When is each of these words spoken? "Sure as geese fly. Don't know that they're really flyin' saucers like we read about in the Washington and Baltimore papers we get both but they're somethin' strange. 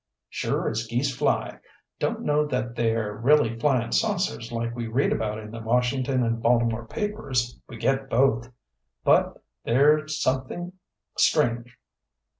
"Sure 0.29 0.67
as 0.67 0.87
geese 0.87 1.15
fly. 1.15 1.59
Don't 1.99 2.21
know 2.23 2.43
that 2.47 2.73
they're 2.73 3.13
really 3.13 3.55
flyin' 3.59 3.91
saucers 3.91 4.51
like 4.51 4.75
we 4.75 4.87
read 4.87 5.11
about 5.13 5.37
in 5.37 5.51
the 5.51 5.59
Washington 5.61 6.23
and 6.23 6.41
Baltimore 6.41 6.87
papers 6.87 7.59
we 7.69 7.77
get 7.77 8.09
both 8.09 8.51
but 9.03 9.43
they're 9.63 10.07
somethin' 10.07 10.73
strange. 11.19 11.77